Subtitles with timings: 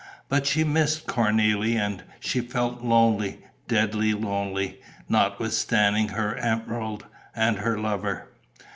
[0.29, 7.77] But she missed Cornélie and she felt lonely, deadly lonely, notwithstanding her emerald and her
[7.77, 8.27] lover....